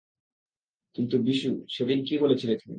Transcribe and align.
কিন্তু, 0.95 1.15
বিশু-- 1.21 1.63
-সেদিন 1.67 1.99
কী 2.05 2.15
বলেছিলে 2.17 2.53
তুমি? 2.55 2.69